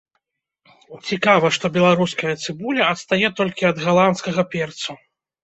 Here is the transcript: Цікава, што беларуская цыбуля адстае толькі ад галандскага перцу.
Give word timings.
Цікава, 1.09 1.51
што 1.57 1.65
беларуская 1.75 2.33
цыбуля 2.47 2.89
адстае 2.95 3.27
толькі 3.41 3.69
ад 3.71 3.77
галандскага 3.87 4.49
перцу. 4.57 4.91